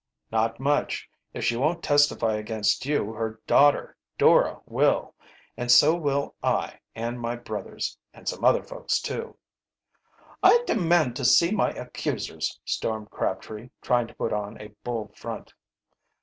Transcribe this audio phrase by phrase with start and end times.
[0.31, 1.07] "Not much.
[1.31, 5.13] If she won't testify against you, her daughter Dora will,
[5.55, 9.37] and so will I and my brothers, and some other folks, too."
[10.41, 15.53] "I demand to see my accusers!" stormed Crabtree, trying to put on a bold front.